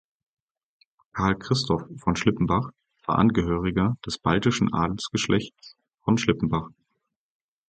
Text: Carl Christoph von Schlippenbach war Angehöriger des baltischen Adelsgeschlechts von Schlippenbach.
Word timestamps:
Carl 1.13 1.35
Christoph 1.37 1.83
von 1.97 2.15
Schlippenbach 2.15 2.71
war 3.05 3.19
Angehöriger 3.19 3.97
des 4.03 4.17
baltischen 4.17 4.73
Adelsgeschlechts 4.73 5.75
von 6.03 6.17
Schlippenbach. 6.17 6.69